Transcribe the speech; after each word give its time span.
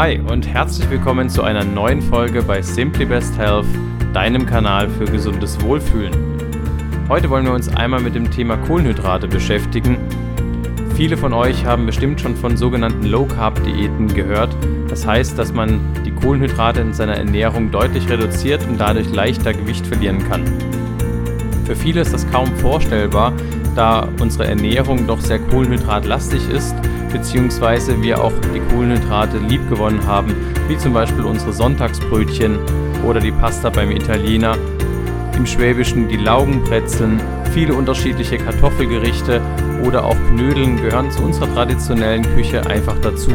Hi 0.00 0.18
und 0.18 0.48
herzlich 0.48 0.88
willkommen 0.88 1.28
zu 1.28 1.42
einer 1.42 1.62
neuen 1.62 2.00
Folge 2.00 2.40
bei 2.40 2.62
Simply 2.62 3.04
Best 3.04 3.36
Health, 3.36 3.66
deinem 4.14 4.46
Kanal 4.46 4.88
für 4.88 5.04
gesundes 5.04 5.60
Wohlfühlen. 5.60 6.14
Heute 7.10 7.28
wollen 7.28 7.44
wir 7.44 7.52
uns 7.52 7.68
einmal 7.68 8.00
mit 8.00 8.14
dem 8.14 8.30
Thema 8.30 8.56
Kohlenhydrate 8.56 9.28
beschäftigen. 9.28 9.98
Viele 10.96 11.18
von 11.18 11.34
euch 11.34 11.66
haben 11.66 11.84
bestimmt 11.84 12.18
schon 12.18 12.34
von 12.34 12.56
sogenannten 12.56 13.08
Low 13.08 13.26
Carb 13.26 13.62
Diäten 13.62 14.08
gehört. 14.08 14.56
Das 14.88 15.06
heißt, 15.06 15.38
dass 15.38 15.52
man 15.52 15.78
die 16.06 16.12
Kohlenhydrate 16.12 16.80
in 16.80 16.94
seiner 16.94 17.16
Ernährung 17.16 17.70
deutlich 17.70 18.08
reduziert 18.08 18.66
und 18.66 18.80
dadurch 18.80 19.12
leichter 19.12 19.52
Gewicht 19.52 19.86
verlieren 19.86 20.26
kann. 20.30 20.44
Für 21.66 21.76
viele 21.76 22.00
ist 22.00 22.14
das 22.14 22.26
kaum 22.30 22.46
vorstellbar, 22.56 23.34
da 23.76 24.08
unsere 24.18 24.46
Ernährung 24.46 25.06
doch 25.06 25.20
sehr 25.20 25.40
kohlenhydratlastig 25.40 26.48
ist 26.48 26.74
beziehungsweise 27.12 28.00
wir 28.02 28.22
auch 28.22 28.32
die 28.54 28.60
Kohlenhydrate 28.72 29.38
liebgewonnen 29.38 30.06
haben, 30.06 30.34
wie 30.68 30.76
zum 30.78 30.92
Beispiel 30.92 31.24
unsere 31.24 31.52
Sonntagsbrötchen 31.52 32.58
oder 33.06 33.20
die 33.20 33.32
Pasta 33.32 33.70
beim 33.70 33.90
Italiener, 33.90 34.56
im 35.36 35.46
Schwäbischen 35.46 36.08
die 36.08 36.16
Laugenbrezeln, 36.16 37.20
viele 37.52 37.74
unterschiedliche 37.74 38.36
Kartoffelgerichte 38.36 39.40
oder 39.84 40.04
auch 40.04 40.16
Knödeln 40.28 40.76
gehören 40.76 41.10
zu 41.10 41.22
unserer 41.22 41.52
traditionellen 41.54 42.22
Küche 42.34 42.66
einfach 42.66 42.98
dazu. 43.00 43.32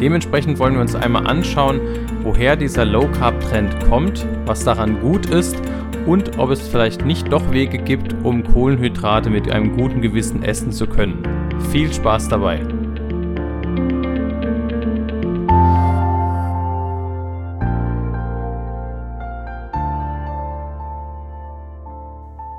Dementsprechend 0.00 0.58
wollen 0.58 0.74
wir 0.74 0.80
uns 0.80 0.94
einmal 0.94 1.26
anschauen, 1.26 1.80
woher 2.22 2.56
dieser 2.56 2.84
Low 2.84 3.08
Carb 3.18 3.40
Trend 3.40 3.74
kommt, 3.88 4.26
was 4.46 4.64
daran 4.64 5.00
gut 5.00 5.26
ist 5.26 5.56
und 6.06 6.38
ob 6.38 6.50
es 6.50 6.66
vielleicht 6.66 7.04
nicht 7.04 7.32
doch 7.32 7.52
Wege 7.52 7.78
gibt, 7.78 8.14
um 8.22 8.42
Kohlenhydrate 8.42 9.30
mit 9.30 9.50
einem 9.50 9.76
guten 9.76 10.00
Gewissen 10.00 10.42
essen 10.42 10.72
zu 10.72 10.86
können. 10.86 11.39
Viel 11.68 11.92
Spaß 11.92 12.28
dabei! 12.28 12.60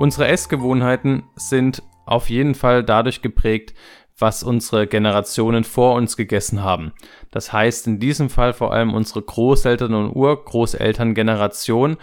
Unsere 0.02 0.28
Essgewohnheiten 0.30 1.24
sind 1.36 1.84
auf 2.06 2.30
jeden 2.30 2.56
Fall 2.56 2.84
dadurch 2.84 3.22
geprägt, 3.22 3.76
was 4.18 4.44
unsere 4.44 4.88
Generationen 4.88 5.64
vor 5.64 5.96
uns 5.96 6.18
gegessen 6.18 6.64
haben. 6.64 6.92
Das 7.32 7.54
heißt 7.54 7.88
in 7.88 8.00
diesem 8.00 8.30
Fall 8.30 8.54
vor 8.54 8.74
allem 8.74 8.94
unsere 8.94 9.22
Großeltern 9.22 9.94
und 9.94 10.16
Urgroßelterngeneration. 10.16 11.98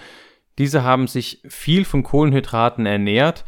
Diese 0.58 0.82
haben 0.82 1.06
sich 1.06 1.42
viel 1.48 1.84
von 1.84 2.02
Kohlenhydraten 2.02 2.86
ernährt, 2.86 3.44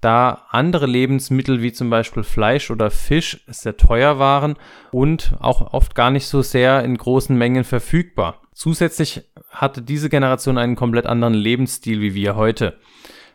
da 0.00 0.46
andere 0.50 0.86
Lebensmittel 0.86 1.62
wie 1.62 1.72
zum 1.72 1.90
Beispiel 1.90 2.22
Fleisch 2.22 2.70
oder 2.70 2.90
Fisch 2.90 3.42
sehr 3.46 3.76
teuer 3.76 4.18
waren 4.18 4.56
und 4.92 5.34
auch 5.40 5.72
oft 5.72 5.94
gar 5.94 6.10
nicht 6.10 6.26
so 6.26 6.42
sehr 6.42 6.82
in 6.84 6.96
großen 6.96 7.36
Mengen 7.36 7.64
verfügbar. 7.64 8.40
Zusätzlich 8.54 9.22
hatte 9.50 9.82
diese 9.82 10.08
Generation 10.08 10.58
einen 10.58 10.76
komplett 10.76 11.06
anderen 11.06 11.34
Lebensstil 11.34 12.00
wie 12.00 12.14
wir 12.14 12.36
heute. 12.36 12.78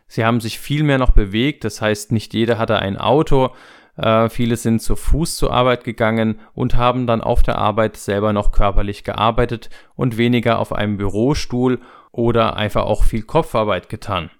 Sie 0.08 0.24
haben 0.24 0.40
sich 0.40 0.58
viel 0.58 0.82
mehr 0.82 0.98
noch 0.98 1.10
bewegt, 1.10 1.64
das 1.64 1.80
heißt 1.80 2.12
nicht 2.12 2.34
jeder 2.34 2.58
hatte 2.58 2.78
ein 2.78 2.96
Auto, 2.96 3.50
äh, 3.96 4.28
viele 4.28 4.56
sind 4.56 4.82
zu 4.82 4.94
Fuß 4.94 5.36
zur 5.36 5.52
Arbeit 5.52 5.84
gegangen 5.84 6.38
und 6.54 6.76
haben 6.76 7.06
dann 7.06 7.20
auf 7.20 7.42
der 7.42 7.58
Arbeit 7.58 7.96
selber 7.96 8.32
noch 8.32 8.52
körperlich 8.52 9.04
gearbeitet 9.04 9.70
und 9.94 10.16
weniger 10.16 10.58
auf 10.58 10.72
einem 10.72 10.96
Bürostuhl 10.96 11.80
oder 12.12 12.56
einfach 12.56 12.84
auch 12.84 13.04
viel 13.04 13.22
Kopfarbeit 13.22 13.88
getan. 13.88 14.30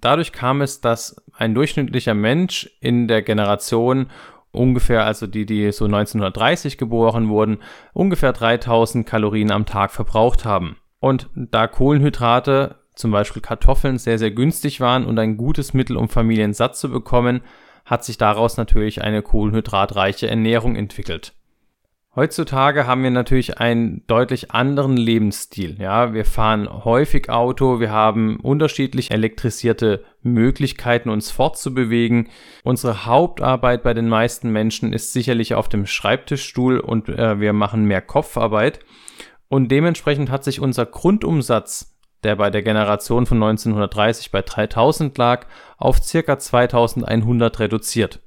Dadurch 0.00 0.32
kam 0.32 0.60
es, 0.60 0.80
dass 0.80 1.16
ein 1.32 1.54
durchschnittlicher 1.54 2.14
Mensch 2.14 2.70
in 2.80 3.08
der 3.08 3.22
Generation 3.22 4.10
ungefähr, 4.52 5.04
also 5.04 5.26
die, 5.26 5.46
die 5.46 5.70
so 5.72 5.84
1930 5.84 6.78
geboren 6.78 7.28
wurden, 7.28 7.58
ungefähr 7.92 8.32
3000 8.32 9.06
Kalorien 9.06 9.50
am 9.50 9.66
Tag 9.66 9.92
verbraucht 9.92 10.44
haben. 10.44 10.76
Und 10.98 11.28
da 11.34 11.66
Kohlenhydrate, 11.66 12.76
zum 12.94 13.10
Beispiel 13.10 13.42
Kartoffeln, 13.42 13.98
sehr, 13.98 14.18
sehr 14.18 14.30
günstig 14.30 14.80
waren 14.80 15.04
und 15.04 15.18
ein 15.18 15.36
gutes 15.36 15.74
Mittel, 15.74 15.96
um 15.96 16.08
Familien 16.08 16.54
satt 16.54 16.76
zu 16.76 16.90
bekommen, 16.90 17.42
hat 17.84 18.04
sich 18.04 18.18
daraus 18.18 18.56
natürlich 18.56 19.02
eine 19.02 19.22
kohlenhydratreiche 19.22 20.28
Ernährung 20.28 20.74
entwickelt. 20.74 21.35
Heutzutage 22.16 22.86
haben 22.86 23.02
wir 23.02 23.10
natürlich 23.10 23.58
einen 23.58 24.02
deutlich 24.06 24.50
anderen 24.50 24.96
Lebensstil. 24.96 25.76
Ja, 25.78 26.14
wir 26.14 26.24
fahren 26.24 26.66
häufig 26.66 27.28
Auto, 27.28 27.78
wir 27.78 27.90
haben 27.90 28.40
unterschiedlich 28.40 29.10
elektrisierte 29.10 30.02
Möglichkeiten, 30.22 31.10
uns 31.10 31.30
fortzubewegen. 31.30 32.30
Unsere 32.64 33.04
Hauptarbeit 33.04 33.82
bei 33.82 33.92
den 33.92 34.08
meisten 34.08 34.48
Menschen 34.48 34.94
ist 34.94 35.12
sicherlich 35.12 35.54
auf 35.54 35.68
dem 35.68 35.84
Schreibtischstuhl 35.84 36.80
und 36.80 37.10
äh, 37.10 37.38
wir 37.38 37.52
machen 37.52 37.84
mehr 37.84 38.00
Kopfarbeit. 38.00 38.80
Und 39.48 39.70
dementsprechend 39.70 40.30
hat 40.30 40.42
sich 40.42 40.58
unser 40.58 40.86
Grundumsatz, 40.86 41.98
der 42.24 42.36
bei 42.36 42.48
der 42.48 42.62
Generation 42.62 43.26
von 43.26 43.42
1930 43.42 44.30
bei 44.30 44.40
3000 44.40 45.18
lag, 45.18 45.46
auf 45.76 46.02
circa 46.02 46.38
2100 46.38 47.60
reduziert. 47.60 48.20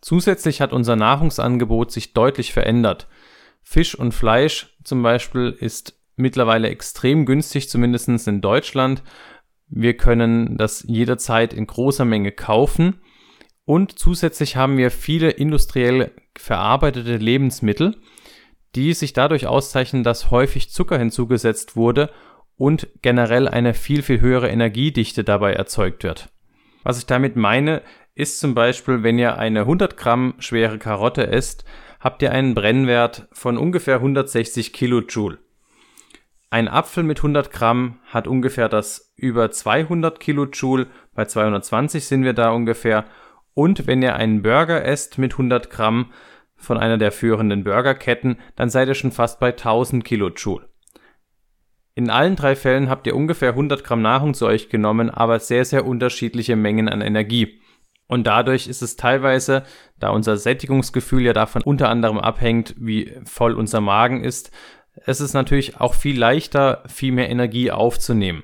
Zusätzlich 0.00 0.60
hat 0.60 0.72
unser 0.72 0.96
Nahrungsangebot 0.96 1.92
sich 1.92 2.14
deutlich 2.14 2.52
verändert. 2.52 3.06
Fisch 3.70 3.94
und 3.94 4.12
Fleisch 4.12 4.74
zum 4.82 5.02
Beispiel 5.02 5.54
ist 5.60 6.00
mittlerweile 6.16 6.70
extrem 6.70 7.26
günstig, 7.26 7.68
zumindest 7.68 8.08
in 8.26 8.40
Deutschland. 8.40 9.02
Wir 9.68 9.94
können 9.94 10.56
das 10.56 10.86
jederzeit 10.88 11.52
in 11.52 11.66
großer 11.66 12.06
Menge 12.06 12.32
kaufen. 12.32 13.02
Und 13.66 13.98
zusätzlich 13.98 14.56
haben 14.56 14.78
wir 14.78 14.90
viele 14.90 15.28
industriell 15.28 16.12
verarbeitete 16.34 17.18
Lebensmittel, 17.18 17.98
die 18.74 18.94
sich 18.94 19.12
dadurch 19.12 19.46
auszeichnen, 19.46 20.02
dass 20.02 20.30
häufig 20.30 20.70
Zucker 20.70 20.98
hinzugesetzt 20.98 21.76
wurde 21.76 22.10
und 22.56 22.88
generell 23.02 23.48
eine 23.48 23.74
viel, 23.74 24.02
viel 24.02 24.22
höhere 24.22 24.48
Energiedichte 24.48 25.24
dabei 25.24 25.52
erzeugt 25.52 26.04
wird. 26.04 26.30
Was 26.84 26.96
ich 26.96 27.04
damit 27.04 27.36
meine, 27.36 27.82
ist 28.14 28.40
zum 28.40 28.54
Beispiel, 28.54 29.02
wenn 29.02 29.18
ihr 29.18 29.36
eine 29.36 29.60
100 29.60 29.98
Gramm 29.98 30.36
schwere 30.38 30.78
Karotte 30.78 31.26
esst, 31.26 31.66
habt 32.00 32.22
ihr 32.22 32.32
einen 32.32 32.54
Brennwert 32.54 33.28
von 33.32 33.58
ungefähr 33.58 33.96
160 33.96 34.72
Kilojoule. 34.72 35.38
Ein 36.50 36.68
Apfel 36.68 37.02
mit 37.02 37.18
100 37.18 37.50
Gramm 37.50 37.98
hat 38.06 38.26
ungefähr 38.26 38.68
das 38.68 39.12
über 39.16 39.50
200 39.50 40.18
Kilojoule, 40.18 40.86
bei 41.14 41.26
220 41.26 42.06
sind 42.06 42.24
wir 42.24 42.32
da 42.32 42.50
ungefähr. 42.52 43.04
Und 43.52 43.86
wenn 43.86 44.00
ihr 44.00 44.16
einen 44.16 44.42
Burger 44.42 44.84
esst 44.84 45.18
mit 45.18 45.32
100 45.32 45.68
Gramm 45.68 46.12
von 46.56 46.78
einer 46.78 46.96
der 46.96 47.12
führenden 47.12 47.64
Burgerketten, 47.64 48.38
dann 48.56 48.70
seid 48.70 48.88
ihr 48.88 48.94
schon 48.94 49.12
fast 49.12 49.40
bei 49.40 49.48
1000 49.48 50.04
Kilojoule. 50.04 50.68
In 51.94 52.10
allen 52.10 52.36
drei 52.36 52.54
Fällen 52.54 52.88
habt 52.88 53.06
ihr 53.08 53.16
ungefähr 53.16 53.50
100 53.50 53.82
Gramm 53.82 54.00
Nahrung 54.00 54.32
zu 54.32 54.46
euch 54.46 54.68
genommen, 54.68 55.10
aber 55.10 55.40
sehr, 55.40 55.64
sehr 55.64 55.84
unterschiedliche 55.84 56.54
Mengen 56.54 56.88
an 56.88 57.00
Energie. 57.00 57.60
Und 58.08 58.26
dadurch 58.26 58.66
ist 58.66 58.82
es 58.82 58.96
teilweise, 58.96 59.64
da 59.98 60.08
unser 60.08 60.38
Sättigungsgefühl 60.38 61.22
ja 61.22 61.34
davon 61.34 61.62
unter 61.62 61.90
anderem 61.90 62.18
abhängt, 62.18 62.74
wie 62.78 63.12
voll 63.24 63.54
unser 63.54 63.80
Magen 63.80 64.24
ist, 64.24 64.50
es 65.06 65.20
ist 65.20 65.34
natürlich 65.34 65.80
auch 65.80 65.94
viel 65.94 66.18
leichter, 66.18 66.82
viel 66.88 67.12
mehr 67.12 67.30
Energie 67.30 67.70
aufzunehmen. 67.70 68.42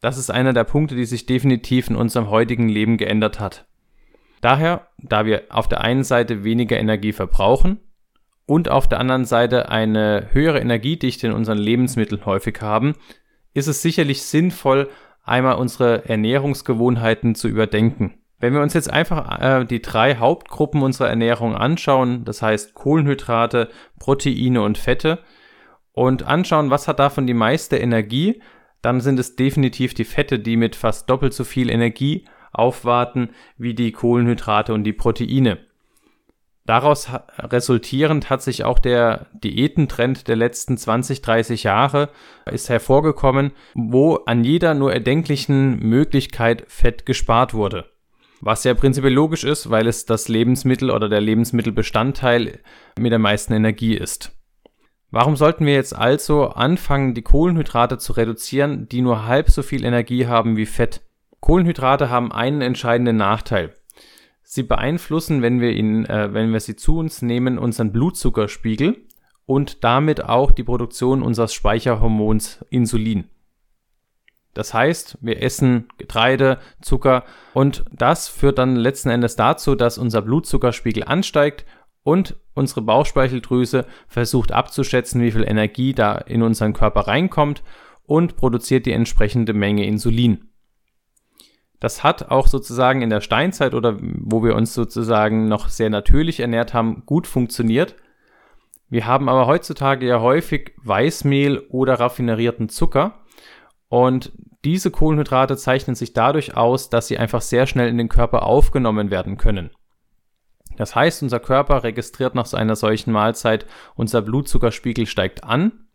Das 0.00 0.16
ist 0.16 0.30
einer 0.30 0.52
der 0.52 0.64
Punkte, 0.64 0.94
die 0.94 1.06
sich 1.06 1.26
definitiv 1.26 1.90
in 1.90 1.96
unserem 1.96 2.30
heutigen 2.30 2.68
Leben 2.68 2.98
geändert 2.98 3.40
hat. 3.40 3.66
Daher, 4.40 4.86
da 4.98 5.26
wir 5.26 5.44
auf 5.48 5.68
der 5.68 5.80
einen 5.80 6.04
Seite 6.04 6.44
weniger 6.44 6.78
Energie 6.78 7.12
verbrauchen 7.12 7.80
und 8.46 8.70
auf 8.70 8.88
der 8.88 9.00
anderen 9.00 9.24
Seite 9.24 9.70
eine 9.70 10.28
höhere 10.30 10.60
Energiedichte 10.60 11.26
in 11.26 11.32
unseren 11.32 11.58
Lebensmitteln 11.58 12.24
häufig 12.24 12.60
haben, 12.60 12.94
ist 13.54 13.66
es 13.66 13.82
sicherlich 13.82 14.22
sinnvoll, 14.22 14.88
einmal 15.24 15.56
unsere 15.56 16.08
Ernährungsgewohnheiten 16.08 17.34
zu 17.34 17.48
überdenken. 17.48 18.17
Wenn 18.40 18.54
wir 18.54 18.62
uns 18.62 18.74
jetzt 18.74 18.90
einfach 18.90 19.40
äh, 19.40 19.64
die 19.64 19.82
drei 19.82 20.16
Hauptgruppen 20.16 20.82
unserer 20.82 21.08
Ernährung 21.08 21.56
anschauen, 21.56 22.24
das 22.24 22.40
heißt 22.40 22.74
Kohlenhydrate, 22.74 23.68
Proteine 23.98 24.62
und 24.62 24.78
Fette, 24.78 25.18
und 25.92 26.22
anschauen, 26.22 26.70
was 26.70 26.86
hat 26.86 27.00
davon 27.00 27.26
die 27.26 27.34
meiste 27.34 27.76
Energie, 27.76 28.40
dann 28.82 29.00
sind 29.00 29.18
es 29.18 29.34
definitiv 29.34 29.94
die 29.94 30.04
Fette, 30.04 30.38
die 30.38 30.56
mit 30.56 30.76
fast 30.76 31.10
doppelt 31.10 31.34
so 31.34 31.42
viel 31.42 31.70
Energie 31.70 32.24
aufwarten 32.52 33.30
wie 33.56 33.74
die 33.74 33.90
Kohlenhydrate 33.90 34.72
und 34.72 34.84
die 34.84 34.92
Proteine. 34.92 35.58
Daraus 36.64 37.08
resultierend 37.38 38.30
hat 38.30 38.42
sich 38.42 38.62
auch 38.62 38.78
der 38.78 39.26
Diätentrend 39.32 40.28
der 40.28 40.36
letzten 40.36 40.76
20, 40.76 41.22
30 41.22 41.64
Jahre 41.64 42.10
ist 42.44 42.68
hervorgekommen, 42.68 43.52
wo 43.74 44.16
an 44.26 44.44
jeder 44.44 44.74
nur 44.74 44.92
erdenklichen 44.92 45.78
Möglichkeit 45.80 46.64
Fett 46.68 47.06
gespart 47.06 47.54
wurde. 47.54 47.86
Was 48.40 48.64
ja 48.64 48.74
prinzipiell 48.74 49.12
logisch 49.12 49.44
ist, 49.44 49.70
weil 49.70 49.86
es 49.86 50.06
das 50.06 50.28
Lebensmittel 50.28 50.90
oder 50.90 51.08
der 51.08 51.20
Lebensmittelbestandteil 51.20 52.60
mit 52.98 53.12
der 53.12 53.18
meisten 53.18 53.52
Energie 53.52 53.94
ist. 53.94 54.32
Warum 55.10 55.36
sollten 55.36 55.64
wir 55.64 55.74
jetzt 55.74 55.96
also 55.96 56.48
anfangen, 56.48 57.14
die 57.14 57.22
Kohlenhydrate 57.22 57.98
zu 57.98 58.12
reduzieren, 58.12 58.88
die 58.88 59.00
nur 59.00 59.26
halb 59.26 59.48
so 59.48 59.62
viel 59.62 59.84
Energie 59.84 60.26
haben 60.26 60.56
wie 60.56 60.66
Fett? 60.66 61.00
Kohlenhydrate 61.40 62.10
haben 62.10 62.30
einen 62.30 62.60
entscheidenden 62.60 63.16
Nachteil. 63.16 63.74
Sie 64.42 64.62
beeinflussen, 64.62 65.42
wenn 65.42 65.60
wir, 65.60 65.72
ihn, 65.72 66.04
äh, 66.06 66.32
wenn 66.32 66.52
wir 66.52 66.60
sie 66.60 66.76
zu 66.76 66.98
uns 66.98 67.22
nehmen, 67.22 67.58
unseren 67.58 67.92
Blutzuckerspiegel 67.92 69.06
und 69.46 69.82
damit 69.82 70.24
auch 70.24 70.52
die 70.52 70.64
Produktion 70.64 71.22
unseres 71.22 71.54
Speicherhormons 71.54 72.64
Insulin. 72.70 73.28
Das 74.58 74.74
heißt, 74.74 75.18
wir 75.20 75.40
essen 75.40 75.86
Getreide, 75.98 76.58
Zucker 76.82 77.22
und 77.54 77.84
das 77.92 78.26
führt 78.26 78.58
dann 78.58 78.74
letzten 78.74 79.08
Endes 79.08 79.36
dazu, 79.36 79.76
dass 79.76 79.98
unser 79.98 80.20
Blutzuckerspiegel 80.20 81.04
ansteigt 81.04 81.64
und 82.02 82.34
unsere 82.54 82.82
Bauchspeicheldrüse 82.82 83.86
versucht 84.08 84.50
abzuschätzen, 84.50 85.22
wie 85.22 85.30
viel 85.30 85.44
Energie 85.44 85.92
da 85.92 86.16
in 86.16 86.42
unseren 86.42 86.72
Körper 86.72 87.02
reinkommt 87.02 87.62
und 88.02 88.34
produziert 88.34 88.84
die 88.86 88.90
entsprechende 88.90 89.52
Menge 89.52 89.86
Insulin. 89.86 90.50
Das 91.78 92.02
hat 92.02 92.32
auch 92.32 92.48
sozusagen 92.48 93.00
in 93.00 93.10
der 93.10 93.20
Steinzeit 93.20 93.74
oder 93.74 93.96
wo 94.00 94.42
wir 94.42 94.56
uns 94.56 94.74
sozusagen 94.74 95.46
noch 95.46 95.68
sehr 95.68 95.88
natürlich 95.88 96.40
ernährt 96.40 96.74
haben, 96.74 97.06
gut 97.06 97.28
funktioniert. 97.28 97.94
Wir 98.88 99.06
haben 99.06 99.28
aber 99.28 99.46
heutzutage 99.46 100.04
ja 100.04 100.20
häufig 100.20 100.72
Weißmehl 100.82 101.60
oder 101.68 102.00
raffinerierten 102.00 102.68
Zucker 102.68 103.20
und 103.88 104.32
diese 104.64 104.90
Kohlenhydrate 104.90 105.56
zeichnen 105.56 105.94
sich 105.94 106.12
dadurch 106.12 106.56
aus, 106.56 106.90
dass 106.90 107.06
sie 107.06 107.18
einfach 107.18 107.42
sehr 107.42 107.66
schnell 107.66 107.88
in 107.88 107.98
den 107.98 108.08
Körper 108.08 108.42
aufgenommen 108.42 109.10
werden 109.10 109.36
können. 109.36 109.70
Das 110.76 110.94
heißt, 110.94 111.22
unser 111.22 111.40
Körper 111.40 111.82
registriert 111.82 112.34
nach 112.34 112.52
einer 112.52 112.76
solchen 112.76 113.12
Mahlzeit, 113.12 113.66
unser 113.94 114.22
Blutzuckerspiegel 114.22 115.06
steigt 115.06 115.44
an 115.44 115.86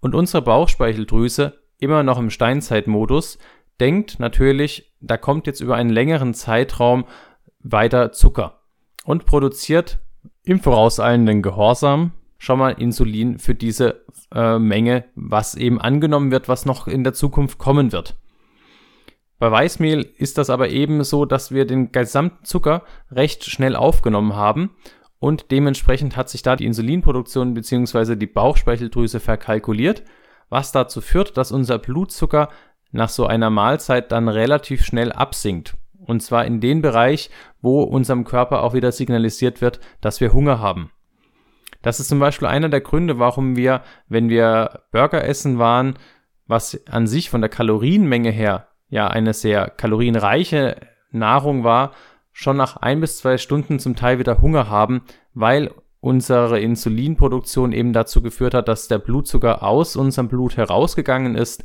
und 0.00 0.14
unsere 0.14 0.42
Bauchspeicheldrüse, 0.42 1.58
immer 1.78 2.02
noch 2.02 2.18
im 2.18 2.30
Steinzeitmodus, 2.30 3.38
denkt 3.80 4.20
natürlich, 4.20 4.94
da 5.00 5.16
kommt 5.16 5.46
jetzt 5.46 5.60
über 5.60 5.76
einen 5.76 5.90
längeren 5.90 6.34
Zeitraum 6.34 7.06
weiter 7.60 8.12
Zucker 8.12 8.60
und 9.04 9.24
produziert 9.24 9.98
im 10.44 10.60
vorauseilenden 10.60 11.42
Gehorsam 11.42 12.12
schon 12.40 12.58
mal 12.58 12.70
Insulin 12.70 13.38
für 13.38 13.54
diese 13.54 14.02
äh, 14.34 14.58
Menge, 14.58 15.04
was 15.14 15.54
eben 15.54 15.78
angenommen 15.80 16.32
wird, 16.32 16.48
was 16.48 16.64
noch 16.64 16.88
in 16.88 17.04
der 17.04 17.12
Zukunft 17.12 17.58
kommen 17.58 17.92
wird. 17.92 18.16
Bei 19.38 19.52
Weißmehl 19.52 20.10
ist 20.16 20.38
das 20.38 20.50
aber 20.50 20.70
eben 20.70 21.04
so, 21.04 21.26
dass 21.26 21.52
wir 21.52 21.66
den 21.66 21.92
gesamten 21.92 22.44
Zucker 22.44 22.82
recht 23.10 23.44
schnell 23.44 23.76
aufgenommen 23.76 24.34
haben 24.34 24.70
und 25.18 25.50
dementsprechend 25.50 26.16
hat 26.16 26.30
sich 26.30 26.42
da 26.42 26.56
die 26.56 26.64
Insulinproduktion 26.64 27.52
bzw. 27.52 28.16
die 28.16 28.26
Bauchspeicheldrüse 28.26 29.20
verkalkuliert, 29.20 30.02
was 30.48 30.72
dazu 30.72 31.02
führt, 31.02 31.36
dass 31.36 31.52
unser 31.52 31.78
Blutzucker 31.78 32.48
nach 32.90 33.10
so 33.10 33.26
einer 33.26 33.50
Mahlzeit 33.50 34.12
dann 34.12 34.28
relativ 34.28 34.82
schnell 34.82 35.12
absinkt. 35.12 35.76
Und 35.98 36.22
zwar 36.22 36.46
in 36.46 36.60
den 36.60 36.80
Bereich, 36.80 37.28
wo 37.60 37.82
unserem 37.82 38.24
Körper 38.24 38.62
auch 38.62 38.72
wieder 38.72 38.92
signalisiert 38.92 39.60
wird, 39.60 39.78
dass 40.00 40.22
wir 40.22 40.32
Hunger 40.32 40.58
haben. 40.58 40.90
Das 41.82 42.00
ist 42.00 42.08
zum 42.08 42.18
Beispiel 42.18 42.48
einer 42.48 42.68
der 42.68 42.80
Gründe, 42.80 43.18
warum 43.18 43.56
wir, 43.56 43.82
wenn 44.08 44.28
wir 44.28 44.82
Burger 44.92 45.24
essen 45.24 45.58
waren, 45.58 45.94
was 46.46 46.80
an 46.88 47.06
sich 47.06 47.30
von 47.30 47.40
der 47.40 47.50
Kalorienmenge 47.50 48.30
her 48.30 48.68
ja 48.88 49.06
eine 49.06 49.32
sehr 49.32 49.70
kalorienreiche 49.70 50.76
Nahrung 51.10 51.64
war, 51.64 51.92
schon 52.32 52.56
nach 52.56 52.76
ein 52.76 53.00
bis 53.00 53.18
zwei 53.18 53.38
Stunden 53.38 53.78
zum 53.78 53.96
Teil 53.96 54.18
wieder 54.18 54.40
Hunger 54.40 54.68
haben, 54.68 55.02
weil 55.32 55.70
unsere 56.00 56.60
Insulinproduktion 56.60 57.72
eben 57.72 57.92
dazu 57.92 58.22
geführt 58.22 58.54
hat, 58.54 58.68
dass 58.68 58.88
der 58.88 58.98
Blutzucker 58.98 59.62
aus 59.62 59.96
unserem 59.96 60.28
Blut 60.28 60.56
herausgegangen 60.56 61.34
ist 61.34 61.64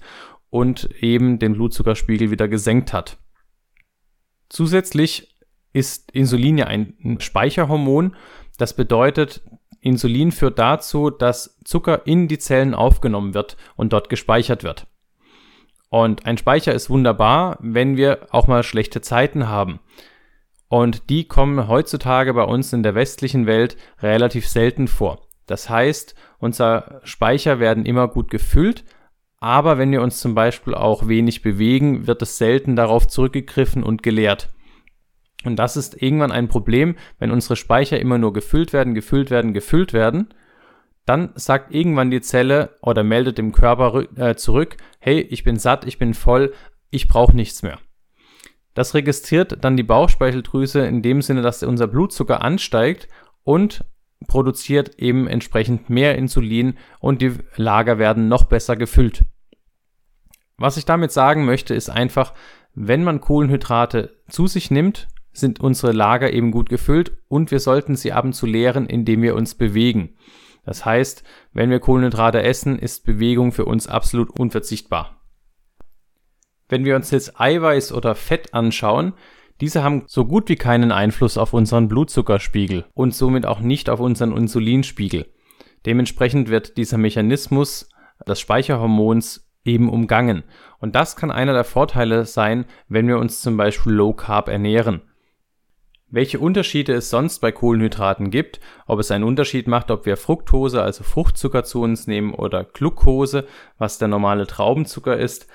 und 0.50 0.90
eben 1.02 1.40
den 1.40 1.54
Blutzuckerspiegel 1.54 2.32
wieder 2.32 2.48
gesenkt 2.48 2.94
hat. 2.94 3.18
Zusätzlich 4.50 5.36
ist 5.74 6.12
Insulin 6.12 6.58
ja 6.58 6.68
ein 6.68 7.18
Speicherhormon. 7.20 8.16
Das 8.58 8.76
bedeutet, 8.76 9.42
Insulin 9.86 10.32
führt 10.32 10.58
dazu, 10.58 11.12
dass 11.12 11.60
Zucker 11.64 12.08
in 12.08 12.28
die 12.28 12.40
Zellen 12.40 12.74
aufgenommen 12.74 13.34
wird 13.34 13.56
und 13.76 13.94
dort 13.94 14.10
gespeichert 14.10 14.64
wird. 14.64 14.88
Und 15.90 16.26
ein 16.26 16.38
Speicher 16.38 16.74
ist 16.74 16.90
wunderbar, 16.90 17.58
wenn 17.62 17.96
wir 17.96 18.28
auch 18.32 18.48
mal 18.48 18.64
schlechte 18.64 19.02
Zeiten 19.02 19.48
haben. 19.48 19.80
Und 20.68 21.10
die 21.12 21.28
kommen 21.28 21.68
heutzutage 21.68 22.34
bei 22.34 22.44
uns 22.44 22.74
in 22.74 22.82
der 22.82 22.96
westlichen 22.96 23.46
Welt 23.46 23.78
relativ 24.02 24.48
selten 24.48 24.88
vor. 24.88 25.22
Das 25.46 25.70
heißt, 25.70 26.16
unser 26.40 27.02
Speicher 27.04 27.60
werden 27.60 27.86
immer 27.86 28.08
gut 28.08 28.32
gefüllt, 28.32 28.84
aber 29.38 29.78
wenn 29.78 29.92
wir 29.92 30.02
uns 30.02 30.20
zum 30.20 30.34
Beispiel 30.34 30.74
auch 30.74 31.08
wenig 31.08 31.44
bewegen, 31.44 32.08
wird 32.08 32.24
es 32.24 32.40
selten 32.40 32.76
darauf 32.76 33.08
zurückgegriffen 33.08 33.84
und 33.84 34.02
geleert. 34.02 34.50
Und 35.46 35.58
das 35.58 35.78
ist 35.78 36.02
irgendwann 36.02 36.32
ein 36.32 36.48
Problem, 36.48 36.96
wenn 37.20 37.32
unsere 37.32 37.56
Speicher 37.56 38.00
immer 38.00 38.18
nur 38.18 38.34
gefüllt 38.34 38.74
werden, 38.74 38.94
gefüllt 38.94 39.30
werden, 39.30 39.54
gefüllt 39.54 39.94
werden. 39.94 40.34
Dann 41.06 41.32
sagt 41.36 41.74
irgendwann 41.74 42.10
die 42.10 42.22
Zelle 42.22 42.76
oder 42.82 43.04
meldet 43.04 43.38
dem 43.38 43.52
Körper 43.52 44.06
äh, 44.18 44.36
zurück, 44.36 44.78
hey, 45.00 45.22
ich 45.22 45.44
bin 45.44 45.58
satt, 45.58 45.86
ich 45.86 46.00
bin 46.00 46.16
voll, 46.16 46.54
ich 46.90 47.08
brauche 47.08 47.36
nichts 47.36 47.62
mehr. 47.62 47.80
Das 48.74 48.94
registriert 48.94 49.64
dann 49.64 49.78
die 49.78 49.84
Bauchspeicheldrüse 49.84 50.86
in 50.86 51.02
dem 51.02 51.22
Sinne, 51.22 51.42
dass 51.42 51.64
unser 51.64 51.88
Blutzucker 51.88 52.42
ansteigt 52.42 53.08
und 53.44 53.86
produziert 54.28 55.00
eben 55.00 55.28
entsprechend 55.28 55.90
mehr 55.90 56.18
Insulin 56.18 56.76
und 57.00 57.22
die 57.22 57.34
Lager 57.56 58.00
werden 58.00 58.28
noch 58.28 58.46
besser 58.46 58.76
gefüllt. 58.76 59.24
Was 60.58 60.78
ich 60.78 60.86
damit 60.86 61.12
sagen 61.12 61.46
möchte, 61.46 61.76
ist 61.76 61.90
einfach, 61.90 62.34
wenn 62.74 63.04
man 63.04 63.22
Kohlenhydrate 63.22 64.18
zu 64.28 64.48
sich 64.48 64.72
nimmt, 64.72 65.08
sind 65.38 65.60
unsere 65.60 65.92
Lager 65.92 66.32
eben 66.34 66.52
gut 66.52 66.70
gefüllt 66.70 67.18
und 67.28 67.52
wir 67.52 67.60
sollten 67.60 67.96
sie 67.96 68.12
ab 68.12 68.26
und 68.26 68.34
zu 68.34 68.46
leeren, 68.46 68.88
indem 68.88 69.22
wir 69.22 69.36
uns 69.36 69.56
bewegen. 69.56 70.16
Das 70.66 70.86
heißt, 70.86 71.24
wenn 71.54 71.70
wir 71.70 71.80
Kohlenhydrate 71.80 72.42
essen, 72.42 72.80
ist 72.80 73.06
Bewegung 73.06 73.52
für 73.52 73.66
uns 73.66 73.88
absolut 73.88 74.32
unverzichtbar. 74.40 75.22
Wenn 76.68 76.86
wir 76.86 76.96
uns 76.96 77.12
jetzt 77.12 77.40
Eiweiß 77.40 77.92
oder 77.92 78.16
Fett 78.16 78.54
anschauen, 78.54 79.14
diese 79.62 79.84
haben 79.84 80.04
so 80.08 80.26
gut 80.26 80.50
wie 80.50 80.56
keinen 80.56 80.92
Einfluss 80.92 81.38
auf 81.38 81.54
unseren 81.54 81.88
Blutzuckerspiegel 81.88 82.86
und 82.94 83.14
somit 83.14 83.46
auch 83.46 83.60
nicht 83.60 83.90
auf 83.90 84.00
unseren 84.00 84.36
Insulinspiegel. 84.36 85.28
Dementsprechend 85.86 86.50
wird 86.50 86.78
dieser 86.78 86.98
Mechanismus 86.98 87.90
des 88.28 88.40
Speicherhormons 88.40 89.48
eben 89.64 89.90
umgangen. 89.90 90.44
Und 90.80 90.96
das 90.96 91.16
kann 91.16 91.32
einer 91.32 91.54
der 91.54 91.64
Vorteile 91.64 92.26
sein, 92.26 92.66
wenn 92.90 93.08
wir 93.08 93.18
uns 93.18 93.42
zum 93.42 93.56
Beispiel 93.56 93.94
Low 93.94 94.14
Carb 94.14 94.50
ernähren. 94.50 95.02
Welche 96.12 96.40
Unterschiede 96.40 96.94
es 96.94 97.10
sonst 97.10 97.40
bei 97.40 97.52
Kohlenhydraten 97.52 98.30
gibt, 98.30 98.60
ob 98.86 99.00
es 99.00 99.10
einen 99.10 99.24
Unterschied 99.24 99.68
macht, 99.68 99.90
ob 99.90 100.06
wir 100.06 100.18
Fructose, 100.18 100.84
also 100.84 101.04
Fruchtzucker 101.04 101.64
zu 101.64 101.82
uns 101.82 102.06
nehmen 102.06 102.36
oder 102.36 102.64
Glucose, 102.64 103.48
was 103.80 103.98
der 103.98 104.08
normale 104.08 104.46
Traubenzucker 104.46 105.18
ist, 105.18 105.48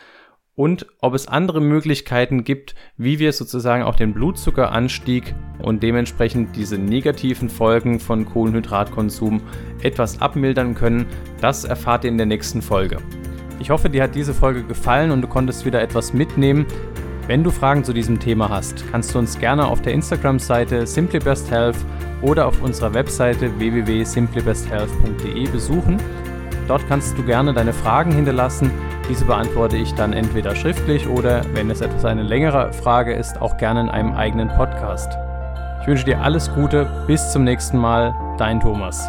und 0.57 0.87
ob 1.01 1.15
es 1.15 1.29
andere 1.29 1.61
Möglichkeiten 1.61 2.43
gibt, 2.43 2.75
wie 2.97 3.21
wir 3.21 3.33
sozusagen 3.33 3.85
auch 3.85 3.95
den 3.95 4.13
Blutzuckeranstieg 4.13 5.35
und 5.63 5.85
dementsprechend 5.85 6.57
diese 6.57 6.77
negativen 6.79 7.49
Folgen 7.49 8.01
von 8.01 8.27
Kohlenhydratkonsum 8.27 9.41
etwas 9.83 10.21
abmildern 10.21 10.75
können, 10.75 11.07
das 11.41 11.65
erfahrt 11.65 12.05
ihr 12.05 12.11
in 12.11 12.19
der 12.19 12.27
nächsten 12.27 12.61
Folge. 12.61 12.99
Ich 13.61 13.69
hoffe, 13.71 13.91
dir 13.91 14.03
hat 14.03 14.15
diese 14.15 14.33
Folge 14.33 14.65
gefallen 14.65 15.11
und 15.11 15.21
du 15.21 15.29
konntest 15.29 15.67
wieder 15.67 15.83
etwas 15.83 16.15
mitnehmen. 16.15 16.67
Wenn 17.31 17.45
du 17.45 17.53
Fragen 17.53 17.85
zu 17.85 17.93
diesem 17.93 18.19
Thema 18.19 18.49
hast, 18.49 18.91
kannst 18.91 19.15
du 19.15 19.21
uns 19.21 19.39
gerne 19.39 19.65
auf 19.65 19.81
der 19.83 19.93
Instagram-Seite 19.93 20.85
simplybesthealth 20.85 21.77
oder 22.23 22.49
auf 22.49 22.61
unserer 22.61 22.93
Webseite 22.93 23.57
www.simplybesthealth.de 23.57 25.49
besuchen. 25.49 25.99
Dort 26.67 26.85
kannst 26.89 27.17
du 27.17 27.23
gerne 27.23 27.55
deine 27.55 27.73
Fragen 27.73 28.11
hinterlassen. 28.11 28.73
Diese 29.09 29.25
beantworte 29.27 29.77
ich 29.77 29.95
dann 29.95 30.13
entweder 30.13 30.57
schriftlich 30.57 31.07
oder, 31.07 31.45
wenn 31.55 31.71
es 31.71 31.81
etwas 31.81 32.05
eine 32.05 32.25
längere 32.25 32.73
Frage 32.73 33.15
ist, 33.15 33.41
auch 33.41 33.57
gerne 33.59 33.83
in 33.83 33.91
einem 33.91 34.13
eigenen 34.15 34.49
Podcast. 34.49 35.13
Ich 35.83 35.87
wünsche 35.87 36.07
dir 36.07 36.21
alles 36.21 36.53
Gute, 36.53 37.05
bis 37.07 37.31
zum 37.31 37.45
nächsten 37.45 37.79
Mal, 37.79 38.13
dein 38.39 38.59
Thomas. 38.59 39.09